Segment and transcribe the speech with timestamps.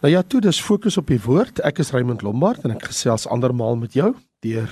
[0.00, 1.58] Nou ja, toe dis fokus op die woord.
[1.60, 4.70] Ek is Raymond Lombard en ek gesels andermaal met jou deur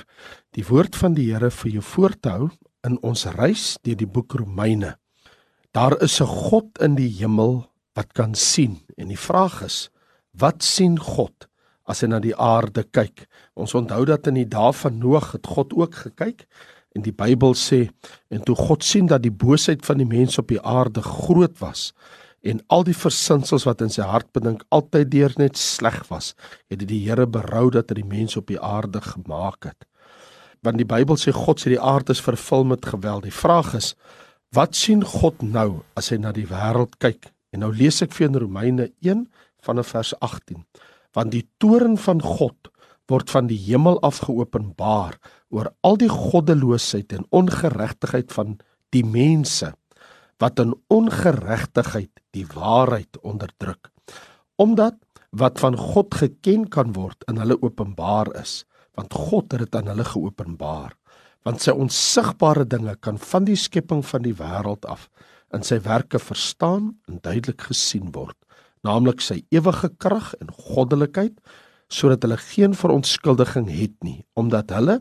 [0.57, 2.47] die woord van die Here vir jou voorthou
[2.88, 4.95] in ons reis deur die boek Romeine.
[5.77, 9.91] Daar is 'n God in die hemel wat kan sien en die vraag is,
[10.33, 11.46] wat sien God
[11.84, 13.29] as hy na die aarde kyk?
[13.54, 16.46] Ons onthou dat in die dae van Noag het God ook gekyk
[16.96, 17.90] en die Bybel sê
[18.30, 21.92] en toe God sien dat die boosheid van die mense op die aarde groot was,
[22.49, 26.33] en al die versinsels wat in sy hart bedink altyd deur net sleg was,
[26.73, 29.89] het die Here berou dat hy die mense op die aarde gemaak het.
[30.65, 33.27] Want die Bybel sê God sê die aarde is vervul met geweld.
[33.29, 33.92] Die vraag is,
[34.55, 37.30] wat sien God nou as hy na die wêreld kyk?
[37.53, 39.27] En nou lees ek vir in Romeine 1
[39.65, 40.65] vanaf vers 18.
[41.17, 42.73] Want die toorn van God
[43.09, 45.17] word van die hemel af geopenbaar
[45.55, 48.59] oor al die goddeloosheid en ongeregtigheid van
[48.92, 49.73] die mense
[50.42, 53.91] wat in ongeregtigheid die waarheid onderdruk
[54.59, 54.96] omdat
[55.30, 58.64] wat van God geken kan word in hulle openbaar is
[58.98, 60.97] want God het dit aan hulle geopenbaar
[61.47, 65.08] want sy onsigbare dinge kan van die skepping van die wêreld af
[65.55, 68.36] in sy werke verstaan en duidelik gesien word
[68.86, 71.36] naamlik sy ewige krag en goddelikheid
[71.88, 74.98] sodat hulle geen verontskuldiging het nie omdat hulle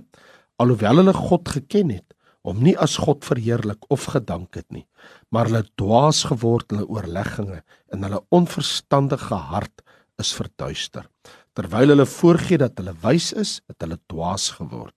[0.62, 2.17] alhoewel hulle God geken het
[2.48, 4.86] om nie as God verheerlik of gedank het nie,
[5.32, 9.84] maar hulle dwaas geword hulle oorlegginge en hulle onverstandige hart
[10.22, 11.10] is verduister.
[11.58, 14.96] Terwyl hulle voorgee dat hulle wys is, het hulle dwaas geword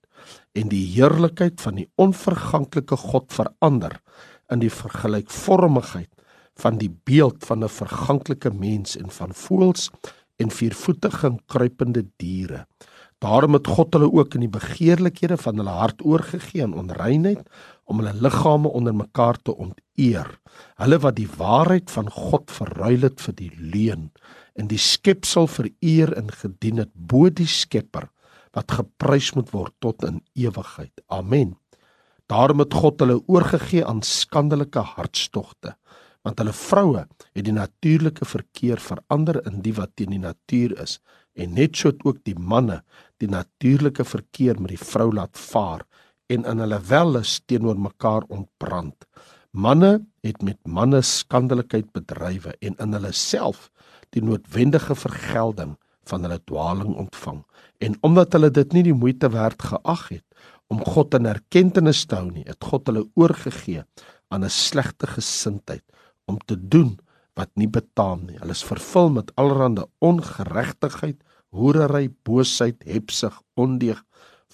[0.59, 3.97] en die heerlikheid van die onverganklike God verander
[4.53, 6.11] in die vergelykvormigheid
[6.61, 9.91] van die beeld van 'n verganklike mens en van voëls
[10.37, 12.67] en viervoetige en kruipende diere.
[13.21, 17.43] Daarom het God hulle ook in die begeerlikhede van hulle hart oorgegee aan onreinheid
[17.85, 20.31] om hulle liggame onder mekaar te onteer.
[20.81, 24.09] Hulle wat die waarheid van God verruil het vir die leuen
[24.57, 28.09] en die skepsel vereer en gedien het bo die Skepper
[28.57, 30.93] wat geprys moet word tot in ewigheid.
[31.07, 31.55] Amen.
[32.27, 35.77] Daarom het God hulle oorgegee aan skandelike hartstogte
[36.25, 37.07] want hulle vroue
[37.37, 40.99] het die natuurlike verkeer verander in die wat teen die natuur is
[41.35, 42.81] en net so ook die manne
[43.21, 45.85] die natuurlike verkeer met die vrou laat vaar
[46.31, 49.07] en in hulle welles teenoor mekaar ontbrand.
[49.51, 53.69] Manne het met manne skandelikheid bedrywe en in hulle self
[54.15, 55.77] die noodwendige vergelding
[56.11, 57.43] van hulle dwaling ontvang.
[57.83, 60.27] En omdat hulle dit nie die moeite werd geag het
[60.71, 63.83] om God in erkenning te hou nie, het God hulle oorgegee
[64.31, 65.83] aan 'n slegte gesindheid
[66.27, 66.99] om te doen
[67.41, 68.39] wat nie betaam nie.
[68.41, 71.21] Hulle is vervul met allerlei ongeregtigheid,
[71.57, 74.03] hoerery, boosheid, hebsug, ondeug,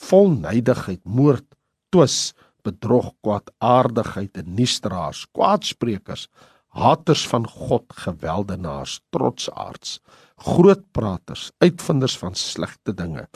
[0.09, 1.47] volnydigheid, moord,
[1.91, 2.35] twis,
[2.67, 6.27] bedrog, kwaadaardigheid en nuustraars, kwaadsprekers,
[6.77, 10.01] haters van God, geweldenaars, trotsaards,
[10.37, 13.27] grootpraters, uitvinders van slegte dinge,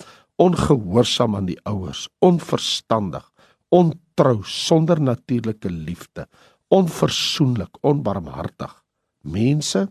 [0.41, 3.25] ongehoorsaam aan die ouers, onverstandig,
[3.71, 6.27] ontrou, sonder natuurlike liefde,
[6.69, 8.80] onversoenlik, onbarmhartig.
[9.23, 9.89] Mense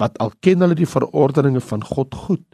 [0.00, 2.46] wat al ken hulle die verordeninge van God goed,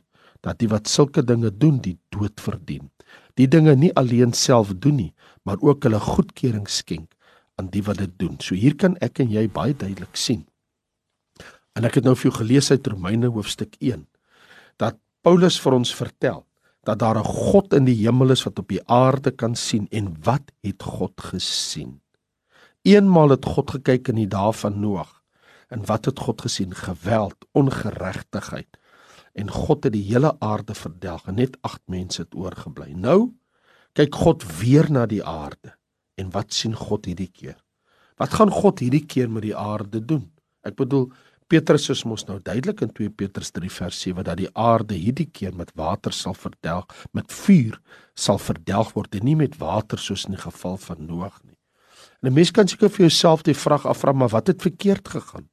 [0.42, 2.90] dat die wat sulke dinge doen, die dood verdien.
[3.38, 5.12] Die dinge nie alleen self doen nie,
[5.46, 7.12] maar ook hulle goedkeuring skenk
[7.56, 8.36] aan die wat dit doen.
[8.40, 10.44] So hier kan ek en jy baie duidelik sien.
[11.76, 14.06] En ek het nou vir jou gelees uit Romeine hoofstuk 1
[14.80, 16.42] dat Paulus vir ons vertel
[16.86, 20.16] dat daar 'n God in die hemel is wat op die aarde kan sien en
[20.22, 22.00] wat het God gesien?
[22.82, 25.16] Eenmaal het God gekyk in die dae van Noag.
[25.69, 26.75] En wat het God gesien?
[26.75, 28.78] Geweld, ongeregtigheid.
[29.34, 32.93] En God het die hele aarde verdelg en net 8 mense het oorgebly.
[32.94, 33.34] Nou
[33.97, 35.75] kyk God weer na die aarde.
[36.16, 37.56] En wat sien God hierdie keer?
[38.16, 40.31] Wat gaan God hierdie keer met die aarde doen?
[40.65, 41.10] Ek bedoel
[41.47, 45.28] Petrus is mos nou duidelik in 2 Petrus 3 vers 7 dat die aarde hierdie
[45.31, 47.77] keer met water sal verdelg, met vuur
[48.19, 51.54] sal verdelg word en nie met water soos in die geval van Noag nie.
[52.22, 55.48] En 'n mens kan seker vir jouself die vraag afvra, maar wat het verkeerd gegaan?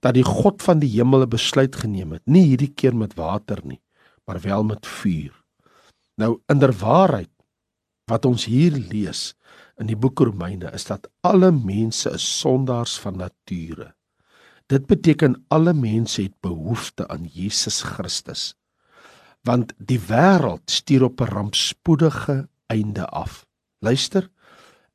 [0.00, 3.60] Dat die God van die hemel 'n besluit geneem het, nie hierdie keer met water
[3.64, 3.80] nie,
[4.26, 5.34] maar wel met vuur.
[6.16, 7.30] Nou inderwaarheid
[8.06, 9.34] wat ons hier lees
[9.76, 13.94] in die boek Romeine is dat alle mense is sondaars van nature.
[14.66, 18.54] Dit beteken alle mense het behoefte aan Jesus Christus.
[19.42, 23.46] Want die wêreld stuur op 'n rampspoedige einde af.
[23.78, 24.30] Luister,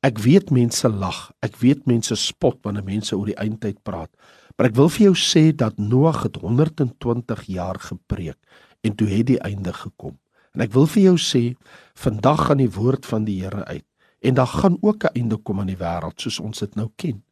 [0.04, 4.12] Ek weet mense lag, ek weet mense spot wanneer mense oor die eindtyd praat.
[4.58, 8.38] Maar ek wil vir jou sê dat Noag het 120 jaar gepreek
[8.86, 10.18] en toe het die einde gekom.
[10.54, 11.56] En ek wil vir jou sê,
[11.98, 13.86] vandag gaan die woord van die Here uit
[14.24, 17.24] en daar gaan ook 'n einde kom aan die wêreld soos ons dit nou ken.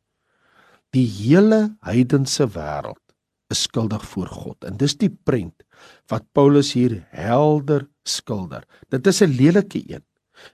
[0.92, 3.00] Die hele heidense wêreld
[3.50, 5.64] is skuldig voor God en dis die prent
[6.08, 8.64] wat Paulus hier helder skilder.
[8.90, 10.04] Dit is 'n lelike een.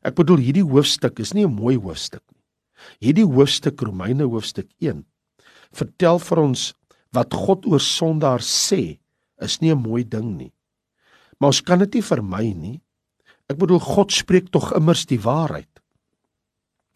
[0.03, 2.43] Ek bedoel hierdie hoofstuk is nie 'n mooi hoofstuk nie.
[2.99, 5.05] Hierdie hoofstuk Romeine hoofstuk 1
[5.71, 6.73] vertel vir ons
[7.15, 8.99] wat God oor sondaars sê,
[9.41, 10.53] is nie 'n mooi ding nie.
[11.39, 12.81] Maar ons kan dit nie vermy nie.
[13.49, 15.69] Ek bedoel God spreek tog immers die waarheid.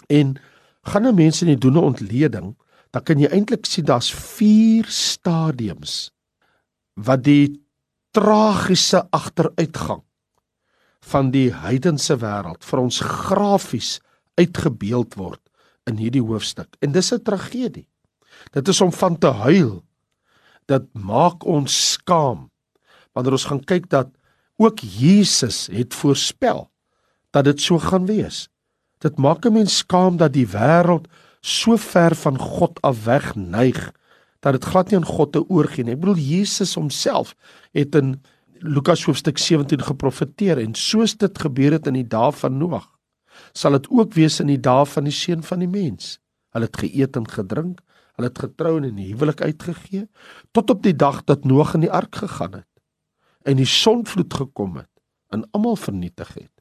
[0.10, 0.40] En
[0.84, 2.56] gaan 'n mens in die doene ontleding,
[2.92, 6.12] dan kan jy eintlik sien daar's 4 stadiums
[6.96, 7.62] wat die
[8.12, 10.04] tragiese agteruitgang
[11.12, 14.00] van die heidense wêreld vir ons grafies
[14.36, 15.42] uitgebeeld word
[15.90, 16.76] in hierdie hoofstuk.
[16.82, 17.88] En dis 'n tragedie.
[18.52, 19.84] Dit is om van te huil.
[20.66, 22.50] Dit maak ons skaam
[23.12, 24.08] wanneer ons gaan kyk dat
[24.62, 26.70] ook Jesus het voorspel
[27.36, 28.48] dat dit so gaan wees.
[29.04, 31.08] Dit maak 'n mens skaam dat die wêreld
[31.42, 33.92] so ver van God af weg neig
[34.40, 35.94] dat dit glad nie aan God te oorgee nie.
[35.94, 37.36] Ek bedoel Jesus homself
[37.74, 38.22] het in
[38.62, 42.88] Lukas hoofstuk 17 geprofeteer en soos dit gebeur het in die dae van Noag,
[43.54, 46.20] sal dit ook wees in die dae van die seun van die mens.
[46.54, 47.82] Hulle het geëet en gedrink,
[48.16, 50.08] hulle het getrou en in die huwelik uitgegee
[50.52, 52.72] tot op die dag dat Noag in die ark gegaan het
[53.48, 54.90] en die sonvloed gekom het
[55.32, 56.52] en almal vernietig het.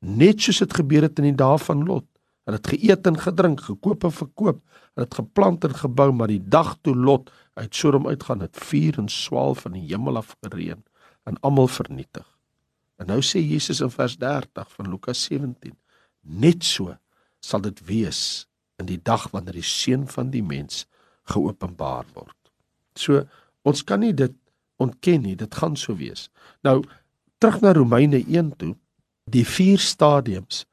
[0.00, 2.06] Net soos dit gebeur het in die dae van Lot.
[2.48, 4.62] Hulle het geëet en gedrink, gekoop en verkoop,
[4.96, 7.28] hulle het geplant en gebou, maar die dag toe Lot
[7.60, 10.80] uit Sodom uitgaan, het vuur en swaal van die hemel af gereën
[11.28, 12.24] en almal vernietig.
[12.98, 15.76] En nou sê Jesus in vers 30 van Lukas 17:
[16.22, 16.96] Net so
[17.44, 18.47] sal dit wees
[18.78, 20.86] in die dag wanneer die seun van die mens
[21.32, 22.36] geopenbaar word.
[22.94, 23.24] So
[23.68, 24.34] ons kan nie dit
[24.78, 26.28] ontken nie, dit gaan so wees.
[26.62, 26.82] Nou
[27.42, 28.74] terug na Romeine 1 toe,
[29.30, 30.64] die vier stadiums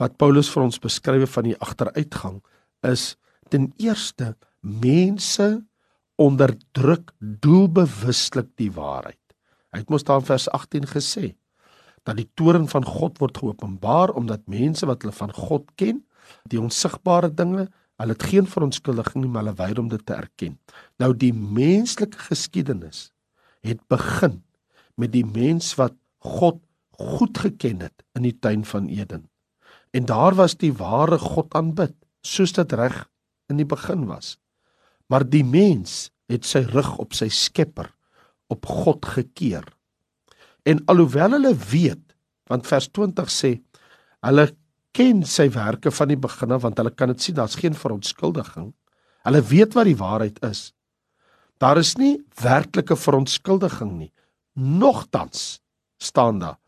[0.00, 2.42] wat Paulus vir ons beskryf van die agteruitgang
[2.86, 3.14] is
[3.50, 5.48] ten eerste mense
[6.20, 9.20] onderdruk doelbewuslik die waarheid.
[9.72, 11.34] Hy het mos daar in vers 18 gesê
[12.06, 16.04] dat die toorn van God word geopenbaar omdat mense wat hulle van God ken,
[16.50, 20.58] die onsigbare dinge, hulle het geen verontskuldiging nie, maar hulle weier om dit te erken.
[21.00, 23.10] Nou die menslike geskiedenis
[23.66, 24.42] het begin
[25.00, 26.60] met die mens wat God
[26.96, 29.26] goed geken het in die tuin van Eden.
[29.96, 31.94] En daar was die ware God aanbid,
[32.24, 33.04] soos dit reg
[33.52, 34.36] in die begin was.
[35.06, 37.92] Maar die mens het sy rug op sy Skepper,
[38.52, 39.64] op God gekeer.
[40.66, 42.02] En alhoewel hulle weet,
[42.50, 43.52] want vers 20 sê,
[44.26, 44.48] hulle
[44.96, 48.70] ken sy werke van die begin af want hulle kan dit sien, daar's geen verontskuldiging.
[49.26, 50.70] Hulle weet wat die waarheid is.
[51.60, 54.12] Daar is nie werklike verontskuldiging nie.
[54.56, 55.60] Nogtans
[56.00, 56.58] staan daar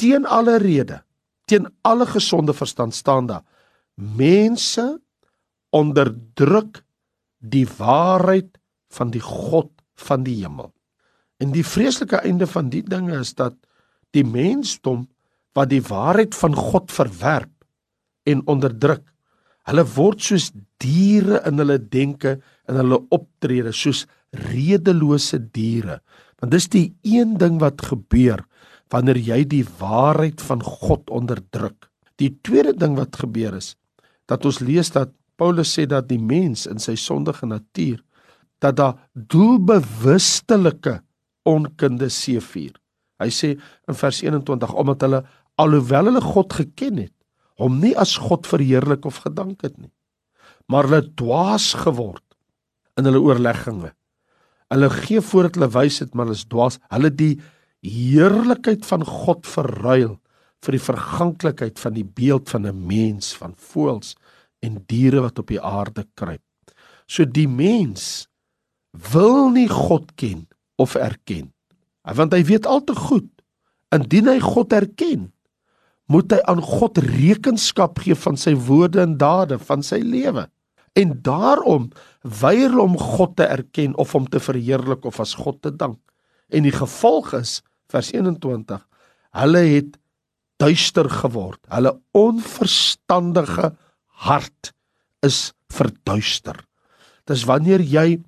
[0.00, 1.02] teen alle rede
[1.44, 3.44] teen alle gesonde verstand staan daar
[3.94, 5.00] mense
[5.76, 6.80] onderdruk
[7.38, 8.58] die waarheid
[8.94, 9.70] van die God
[10.00, 10.72] van die hemel.
[11.40, 13.56] En die vreeslike einde van die dinge is dat
[14.16, 15.08] die mensdom
[15.56, 17.52] wat die waarheid van God verwerp
[18.28, 19.04] en onderdruk,
[19.68, 20.50] hulle word soos
[20.82, 22.38] diere in hulle denke
[22.68, 24.06] en hulle optrede, soos
[24.50, 26.00] redelose diere.
[26.40, 28.44] Want dis die een ding wat gebeur
[28.90, 31.86] wanneer jy die waarheid van God onderdruk.
[32.18, 33.74] Die tweede ding wat gebeur is
[34.30, 38.00] dat ons lees dat Paulus sê dat die mens in sy sondige natuur
[38.60, 41.00] dat daar doelbewustelike
[41.48, 42.74] onkunde seefuur.
[43.20, 43.54] Hy sê
[43.88, 45.22] in vers 21 omdat hulle
[45.60, 47.14] alhoewel hulle God geken het,
[47.60, 49.92] hom nie as God verheerlik of gedank het nie,
[50.70, 52.24] maar hulle dwaas geword
[52.98, 53.92] in hulle oorlegginge.
[54.70, 56.78] Hulle gee voordat hulle wys het, maar hulle is dwaas.
[56.94, 57.34] Hulle die
[57.82, 60.14] heerlikheid van God verruil
[60.60, 64.14] vir die verganklikheid van die beeld van 'n mens, van voëls
[64.62, 66.44] en diere wat op die aarde kruip.
[67.06, 68.28] So die mens
[68.92, 71.52] wil nie God ken of erken.
[72.02, 73.28] Want hy weet al te goed
[73.90, 75.32] indien hy God erken,
[76.10, 80.48] moet hy aan God rekenskap gee van sy woorde en dade, van sy lewe.
[80.98, 81.90] En daarom
[82.26, 86.00] weier hom God te erken of hom te verheerlik of as God te dank.
[86.50, 88.82] En die gevolg is vers 21
[89.36, 89.96] hulle het
[90.62, 93.72] duister geword hulle onverstandige
[94.26, 94.72] hart
[95.26, 96.58] is verduister
[97.30, 98.20] dis wanneer jy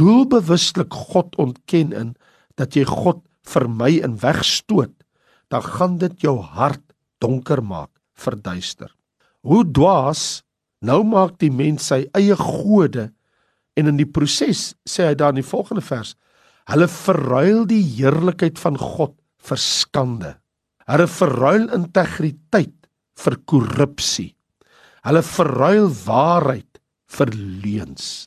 [0.00, 2.14] doelbewuslik God ontken in
[2.60, 4.94] dat jy God vermy en wegstoot
[5.52, 6.85] dan gaan dit jou hart
[7.26, 8.94] donker maak verduister
[9.46, 10.44] hoe dwaas
[10.86, 13.10] nou maak die mens sy eie gode
[13.76, 16.14] en in die proses sê hy dan in die volgende vers
[16.66, 19.14] Hulle verruil die heerlikheid van God
[19.46, 20.32] vir skande.
[20.90, 22.74] Hulle verruil integriteit
[23.22, 24.32] vir korrupsie.
[25.06, 26.80] Hulle verruil waarheid
[27.16, 28.26] vir leuns.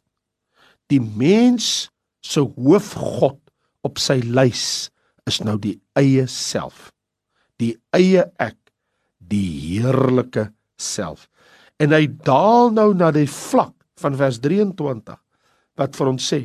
[0.88, 1.90] Die mens
[2.24, 3.42] se hoofgod
[3.84, 4.88] op sy lys
[5.28, 6.90] is nou die eie self.
[7.60, 8.59] Die eie ek,
[9.30, 11.28] die heerlike self.
[11.80, 15.20] En hy daal nou na die vlak van vers 23
[15.80, 16.42] wat vir ons sê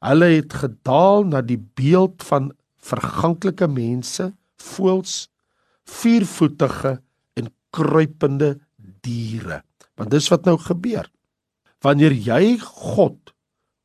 [0.00, 2.48] hulle het gedaal na die beeld van
[2.80, 5.26] verganklike mense, voëls,
[5.84, 6.94] viervoetige
[7.36, 8.54] en kruipende
[9.04, 9.60] diere.
[10.00, 11.04] Want dis wat nou gebeur.
[11.84, 13.34] Wanneer jy God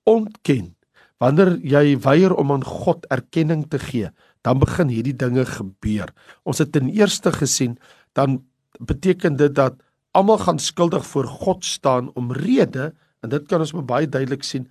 [0.07, 0.73] ontken,
[1.19, 4.11] wanneer jy weier om aan God erkenning te gee,
[4.45, 6.11] dan begin hierdie dinge gebeur.
[6.45, 7.75] Ons het ten eerste gesien
[8.15, 8.39] dan
[8.79, 9.77] beteken dit dat
[10.15, 14.69] almal gaan skuldig voor God staan omrede en dit kan ons baie duidelik sien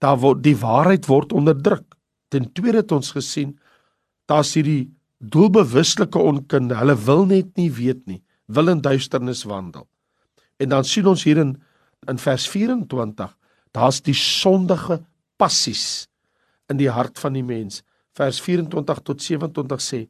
[0.00, 1.84] daar word die waarheid word onderdruk.
[2.32, 3.58] Ten tweede het ons gesien
[4.30, 6.78] daar's hierdie doelbewuslike onkunde.
[6.78, 9.84] Hulle wil net nie weet nie, wil in duisternis wandel.
[10.60, 11.58] En dan sien ons hier in
[12.08, 13.28] in vers 24,
[13.76, 15.02] daar's die sondige
[15.36, 16.08] passies
[16.72, 17.82] in die hart van die mens.
[18.16, 20.00] Vers 24 tot 27 sê: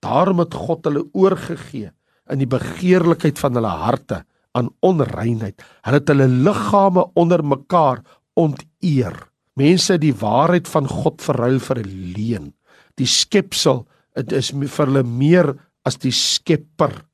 [0.00, 1.92] Daarom het God hulle oorgegee
[2.30, 5.62] in die begeerlikheid van hulle harte aan onreinheid.
[5.84, 8.02] Hulle het hulle liggame onder mekaar
[8.38, 9.16] onteer.
[9.58, 12.54] Mense die waarheid van God verruil vir 'n leuen.
[12.96, 15.54] Die skepsel, is vir hulle meer
[15.84, 17.04] as die skepper.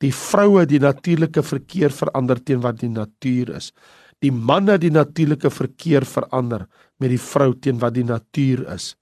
[0.00, 3.72] Die vroue die natuurlike verkeer verander teen wat die natuur is.
[4.20, 6.66] Die manne die natuurlike verkeer verander
[6.98, 8.96] met die vrou teen wat die natuur is.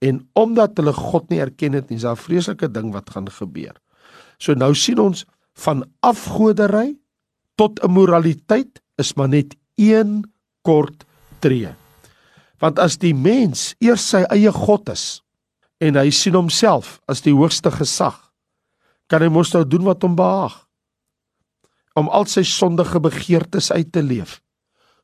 [0.00, 3.28] En omdat hulle God nie erken het nie, is daar 'n vreeslike ding wat gaan
[3.30, 3.74] gebeur.
[4.38, 5.24] So nou sien ons
[5.58, 6.96] van afgodery
[7.58, 10.22] tot immoraliteit is maar net een
[10.66, 11.04] kort
[11.42, 11.72] tree.
[12.62, 15.20] Want as die mens eers sy eie god is
[15.82, 18.16] en hy sien homself as die hoogste gesag,
[19.06, 20.64] kan hy mos nou doen wat hom behaag
[21.98, 24.38] om al sy sondige begeertes uit te leef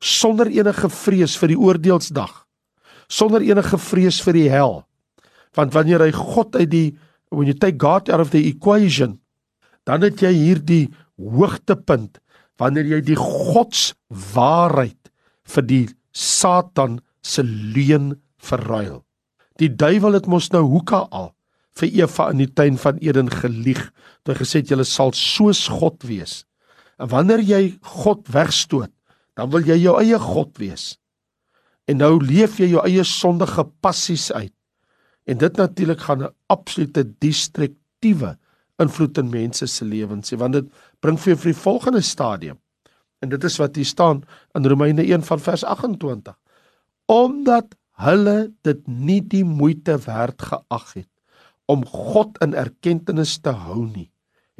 [0.04, 2.32] sonder enige vrees vir die oordeelsdag,
[3.08, 4.82] sonder enige vrees vir die hel.
[5.56, 6.88] Want wanneer hy God uit die
[7.32, 9.18] when you take God out of the equation,
[9.88, 10.84] dan het jy hierdie
[11.20, 12.20] hoogtepunt
[12.60, 15.10] wanneer jy die godswaarheid
[15.54, 19.02] vir die Satan se leuen verruil.
[19.58, 21.32] Die duiwel het mos nou hoeka al
[21.78, 23.82] vir Eva in die tuin van Eden gelieg.
[24.26, 26.44] Hy gesê het jy sal soos God wees.
[26.98, 28.92] En wanneer jy God wegstoot,
[29.34, 30.94] dan wil jy jou eie God wees.
[31.90, 34.54] En nou leef jy jou eie sondige passies uit.
[35.26, 38.38] En dit natuurlik gaan 'n absolute destruktiewe
[38.82, 42.58] invloed in mense se lewens hê, want dit bring vir jou vir die volgende stadium.
[43.22, 46.34] En dit is wat hier staan in Romeine 1 van vers 28
[47.10, 51.10] omdat hulle dit nie die moeite werd geag het
[51.70, 54.10] om God in erkenning te hou nie,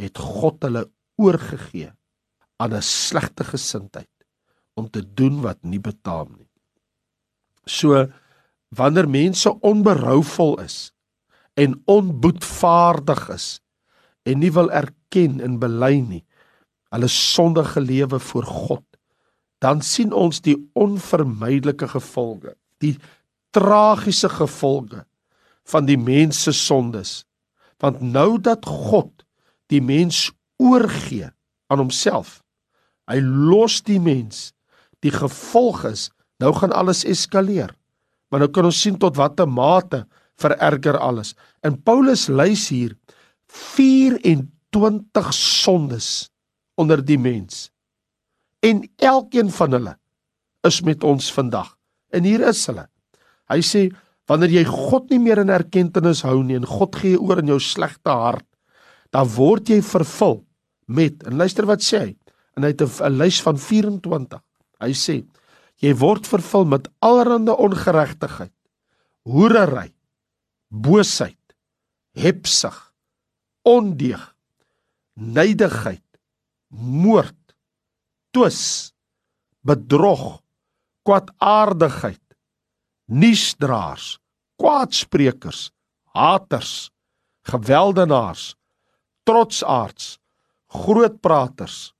[0.00, 0.86] het God hulle
[1.20, 1.90] oorgegee
[2.60, 4.10] aan 'n slegte gesindheid
[4.74, 6.48] om te doen wat nie betaam nie.
[7.66, 8.06] So
[8.68, 10.92] wanneer mense onberouvol is
[11.54, 13.60] en onboetvaardig is
[14.24, 16.24] en nie wil erken en bely nie
[16.94, 18.84] hulle sondige lewe voor God
[19.64, 22.52] dan sien ons die onvermydelike gevolge,
[22.84, 22.98] die
[23.56, 25.04] tragiese gevolge
[25.72, 27.22] van die mens se sondes.
[27.80, 29.24] Want nou dat God
[29.72, 30.28] die mens
[30.60, 31.30] oorgee
[31.72, 32.42] aan homself,
[33.08, 34.52] hy los die mens,
[35.00, 36.10] die gevolg is
[36.42, 37.72] nou gaan alles eskaleer.
[38.28, 40.02] Maar nou kan ons sien tot watter mate
[40.40, 41.32] vererger alles.
[41.64, 42.96] En Paulus lys hier
[43.54, 46.08] 24 sondes
[46.74, 47.68] onder die mens
[48.64, 49.94] en elkeen van hulle
[50.64, 51.74] is met ons vandag.
[52.14, 52.86] En hier is hulle.
[53.52, 53.84] Hy sê
[54.30, 57.60] wanneer jy God nie meer in erkenning hou nie en God gee oor in jou
[57.60, 58.46] slegte hart,
[59.12, 60.40] dan word jy vervul
[60.88, 62.12] met en luister wat sê hy.
[62.56, 64.40] En hy het 'n lys van 24.
[64.80, 65.24] Hy sê
[65.82, 68.54] jy word vervul met allerlei ongeregtigheid,
[69.24, 69.92] hoerery,
[70.70, 71.54] boosheid,
[72.14, 72.83] hebsug,
[73.64, 74.22] ondeug,
[75.14, 76.04] nydigheid,
[76.68, 77.38] moord
[78.34, 78.92] twis,
[79.62, 80.42] bedrog,
[81.06, 82.22] kwaadaardigheid,
[83.06, 84.18] nuusdraers,
[84.58, 85.68] kwaadsprekers,
[86.16, 86.90] haters,
[87.46, 88.54] geweldenaars,
[89.28, 90.18] trotsaards,
[90.74, 91.92] grootpraters,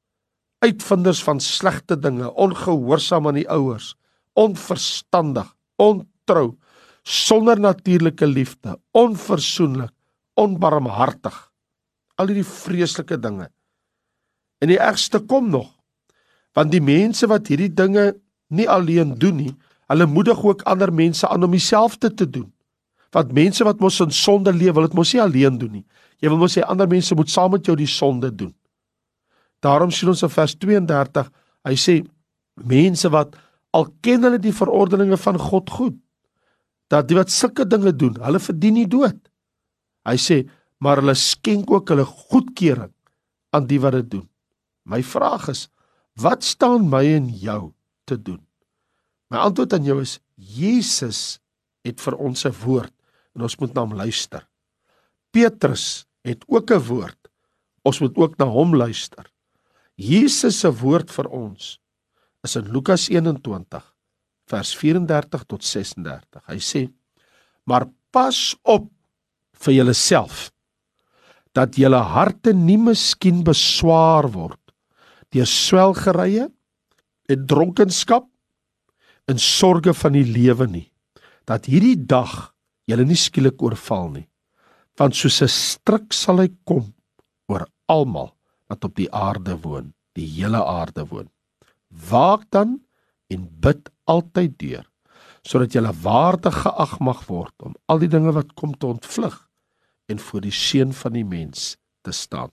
[0.64, 3.94] uitvinders van slegte dinge, ongehoorsaam aan die ouers,
[4.34, 5.46] onverstandig,
[5.78, 6.54] ontrou,
[7.04, 9.92] sonder natuurlike liefde, onversoenlik,
[10.40, 11.36] onbarmhartig.
[12.18, 13.48] Al hierdie vreeslike dinge.
[14.62, 15.74] En die ergste kom nog
[16.54, 18.12] want die mense wat hierdie dinge
[18.54, 19.52] nie alleen doen nie,
[19.90, 22.46] hulle moedig ook ander mense aan om dieselfde te doen.
[23.14, 25.84] Want mense wat mos in sonde leef, wil dit mos nie alleen doen nie.
[26.22, 28.54] Jy wil mos sê ander mense moet saam met jou die sonde doen.
[29.62, 31.30] Daarom sien ons in vers 32,
[31.66, 31.98] hy sê
[32.70, 33.34] mense wat
[33.74, 35.96] al ken hulle die verordeninge van God goed,
[36.92, 39.16] dat die wat sulke dinge doen, hulle verdien nie dood.
[40.06, 40.44] Hy sê,
[40.78, 42.92] maar hulle skenk ook hulle goedkeuring
[43.54, 44.28] aan die wat dit doen.
[44.84, 45.68] My vraag is,
[46.20, 47.72] wat staan my en jou
[48.08, 48.42] te doen?
[49.30, 51.40] My antwoord aan jou is Jesus
[51.84, 52.92] het vir ons 'n woord
[53.34, 54.46] en ons moet na hom luister.
[55.32, 57.18] Petrus het ook 'n woord.
[57.84, 59.30] Ons moet ook na hom luister.
[59.96, 61.78] Jesus se woord vir ons
[62.42, 63.94] is in Lukas 21
[64.50, 66.42] vers 34 tot 36.
[66.46, 66.92] Hy sê:
[67.64, 68.90] "Maar pas op
[69.52, 70.53] vir julleself
[71.54, 74.60] dat julle harte nie miskien beswaar word
[75.34, 76.48] deur swelgerye
[77.30, 78.26] en dronkenskap
[79.30, 80.86] en sorge van die lewe nie
[81.48, 82.54] dat hierdie dag
[82.90, 84.28] julle nie skielik oorval nie
[84.98, 86.94] want soos 'n stryk sal hy kom
[87.48, 88.34] oor almal
[88.68, 91.28] wat op die aarde woon die hele aarde woon.
[92.10, 92.78] Waak dan
[93.32, 94.84] en bid altyd deur
[95.44, 99.34] sodat jy waardig geag mag word om al die dinge wat kom te ontvlug
[100.06, 102.50] en voor die seun van die mens te staan.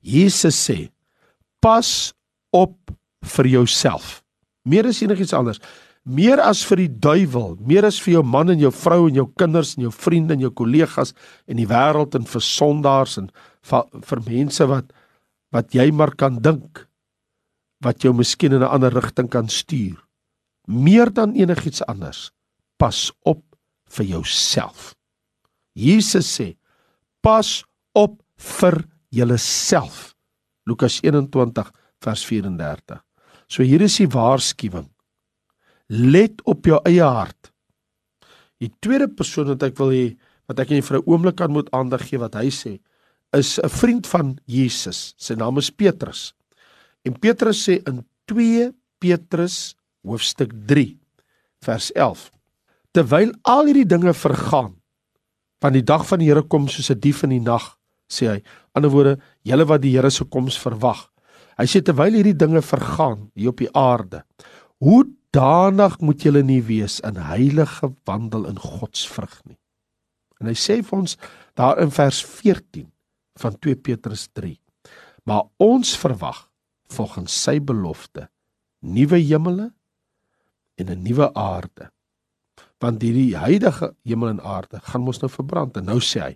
[0.00, 0.90] Jesus sê:
[1.62, 2.12] Pas
[2.50, 2.76] op
[3.22, 4.20] vir jouself.
[4.62, 5.60] Meer as enigiets anders.
[6.02, 9.28] Meer as vir die duiwel, meer as vir jou man en jou vrou en jou
[9.38, 11.14] kinders en jou vriende en jou kollegas
[11.46, 13.28] en die wêreld en vir sondaars en
[13.62, 14.90] vir, vir mense wat
[15.52, 16.86] wat jy maar kan dink
[17.84, 19.98] wat jou miskien in 'n ander rigting kan stuur.
[20.66, 22.30] Meer dan enigiets anders,
[22.78, 23.42] pas op
[23.88, 24.94] vir jouself.
[25.74, 26.56] Jesus sê:
[27.22, 27.62] Pas
[27.94, 28.18] op
[28.58, 28.82] vir
[29.14, 30.12] jouself.
[30.66, 31.70] Lukas 21
[32.02, 33.00] vers 34.
[33.46, 34.88] So hier is die waarskuwing.
[35.92, 37.52] Let op jou eie hart.
[38.62, 40.04] Die tweede persoon wat ek wil hê
[40.50, 42.78] wat ek net vir 'n oomblik aan moet aandag gee wat hy sê
[43.32, 45.14] is 'n vriend van Jesus.
[45.16, 46.34] Sy naam is Petrus.
[47.04, 49.74] En Petrus sê in 2 Petrus
[50.04, 50.98] hoofstuk 3
[51.62, 52.30] vers 11
[52.92, 54.76] Terwyl al hierdie dinge vergaan
[55.62, 57.78] van die dag van die Here kom soos 'n dief in die nag
[58.10, 58.42] sê hy.
[58.74, 61.08] Ander woorde julle wat die Here se koms verwag.
[61.58, 64.24] Hy sê terwyl hierdie dinge vergaan hier op die aarde
[64.82, 69.58] hoe danig moet julle nie wees in heilige wandel in God se vrug nie?
[70.40, 71.16] En hy sê vir ons
[71.54, 72.90] daar in vers 14
[73.36, 74.58] van 2 Petrus 3
[75.24, 76.48] maar ons verwag
[76.92, 78.26] volgens sy belofte
[78.82, 79.70] nuwe hemele
[80.74, 81.92] en 'n nuwe aarde.
[82.82, 86.32] Want hierdie huidige hemel en aarde gaan mos nou verbrand en nou sê hy: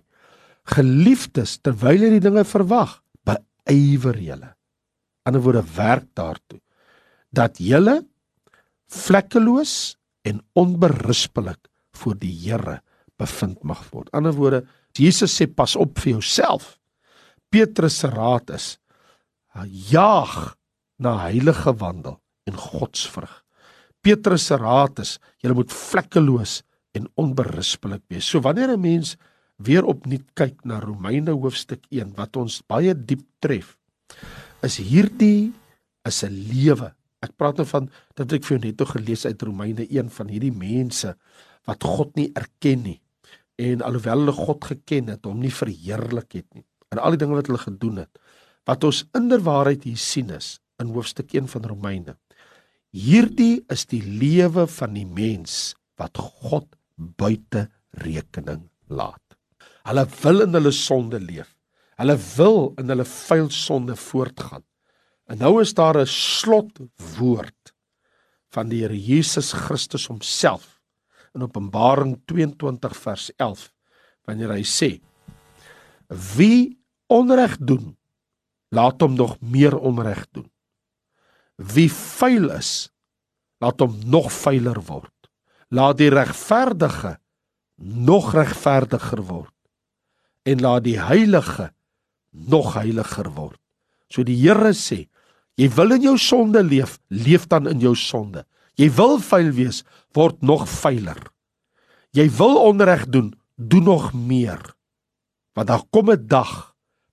[0.67, 4.53] Geliefdes, terwyl jy die dinge verwag, beywer julle.
[5.27, 6.61] 'n woorde werk daartoe
[7.35, 7.99] dat julle
[8.87, 11.67] vlekkeloos en onberispelik
[11.99, 12.79] voor die Here
[13.19, 14.09] bevind mag word.
[14.13, 16.79] 'n woorde, Jesus sê pas op vir jouself.
[17.49, 18.79] Petrus se raad is:
[19.65, 20.55] jaag
[20.97, 23.43] na heilige wandel en godsvrug.
[24.07, 26.61] Petrus se raad is: jy moet vlekkeloos
[26.95, 28.27] en onberispelik wees.
[28.29, 29.17] So wanneer 'n mens
[29.57, 33.77] weer opnuut kyk na Romeine hoofstuk 1 wat ons baie diep tref,
[34.63, 35.51] is hierdie
[36.05, 36.93] is 'n lewe.
[37.21, 40.27] Ek praat nou van dat ek vir jou net toe gelees uit Romeine 1 van
[40.27, 41.15] hierdie mense
[41.65, 43.01] wat God nie erken nie
[43.57, 46.63] en alhoewel hulle God geken het, hom nie verheerlik het nie.
[46.93, 48.19] En al die dinge wat hulle gedoen het,
[48.65, 52.15] wat ons inderwaarheid hier sien is in hoofstuk 1 van Romeine.
[52.95, 57.67] Hierdie is die lewe van die mens wat God buite
[58.03, 59.21] rekening laat.
[59.87, 61.49] Hulle wil in hulle sonde leef.
[61.97, 64.63] Hulle wil in hulle vuil sonde voortgaan.
[65.27, 67.73] En nou is daar 'n slotwoord
[68.53, 70.79] van die Here Jesus Christus homself
[71.35, 73.73] in Openbaring 22 vers 11
[74.25, 75.01] wanneer hy sê:
[76.35, 77.97] Wie onreg doen,
[78.69, 80.51] laat hom nog meer onreg doen.
[81.57, 82.89] Wie vuil is,
[83.61, 85.13] laat hom nog vuiler word.
[85.73, 87.17] Laat die regverdige
[87.77, 89.53] nog regverdiger word
[90.47, 91.71] en laat die heilige
[92.31, 93.59] nog heiliger word.
[94.07, 95.07] So die Here sê,
[95.59, 98.45] jy wil in jou sonde leef, leef dan in jou sonde.
[98.79, 99.81] Jy wil vuil wees,
[100.15, 101.19] word nog vuiler.
[102.15, 104.61] Jy wil onreg doen, doen nog meer.
[105.57, 106.66] Want daar kom 'n dag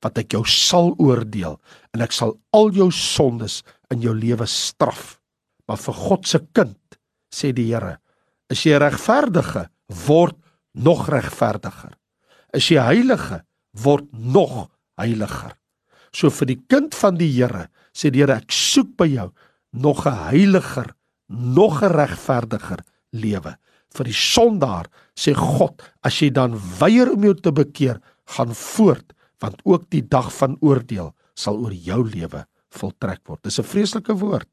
[0.04, 1.56] wat ek jou sal oordeel
[1.94, 3.62] en ek sal al jou sondes
[3.92, 5.16] in jou lewe straf.
[5.68, 6.98] Maar vir God se kind
[7.32, 7.96] sê die Here,
[8.52, 9.66] is jy regverdige,
[10.06, 10.36] word
[10.74, 11.94] nog regverdiger.
[12.54, 13.40] Is jy heilige,
[13.82, 14.68] word nog
[15.00, 15.56] heiliger.
[16.14, 19.30] So vir die kind van die Here sê die Here, ek soek by jou
[19.72, 20.94] nog 'n heiliger,
[21.28, 23.56] nog 'n regverdiger lewe.
[23.94, 24.86] Vir die sondaar
[25.16, 29.13] sê God, as jy dan weier om jou te bekeer, gaan voort
[29.44, 33.42] want ook die dag van oordeel sal oor jou lewe voltrek word.
[33.44, 34.48] Dis 'n vreeslike woord.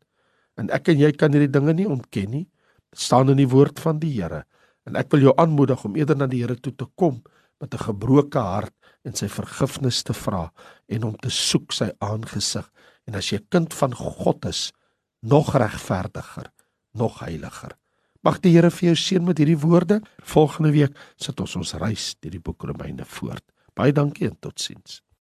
[0.58, 2.48] En ek en jy kan hierdie dinge nie ontken nie.
[2.92, 4.44] Dit staan in die woord van die Here.
[4.86, 7.24] En ek wil jou aanmoedig om eerder na die Here toe te kom
[7.62, 8.74] met 'n gebroke hart
[9.06, 10.50] en sy vergifnis te vra
[10.90, 12.68] en om te soek sy aangesig
[13.10, 14.72] en as jy kind van God is
[15.22, 16.52] nog regverdiger
[16.94, 17.78] nog heiliger
[18.22, 20.02] mag die Here vir jou seën met hierdie woorde
[20.34, 25.02] volgende week sit ons ons reis deur die boek Romeine voort baie dankie en totsiens